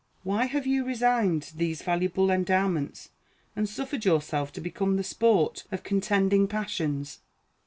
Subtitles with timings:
[0.23, 3.11] Why have you resigned these valuable endowments,
[3.55, 7.19] and suffered yourself to become the sport of contending passions?